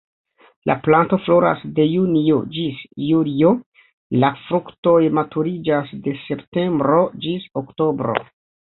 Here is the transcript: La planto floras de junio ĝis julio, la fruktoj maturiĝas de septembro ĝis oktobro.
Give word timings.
La 0.69 0.75
planto 0.85 1.19
floras 1.25 1.61
de 1.79 1.85
junio 1.91 2.39
ĝis 2.57 2.81
julio, 3.11 3.53
la 4.25 4.33
fruktoj 4.49 4.99
maturiĝas 5.21 5.97
de 6.09 6.19
septembro 6.27 7.09
ĝis 7.27 7.51
oktobro. 7.65 8.23